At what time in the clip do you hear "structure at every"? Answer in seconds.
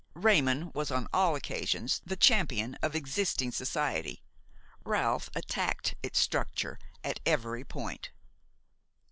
6.17-7.63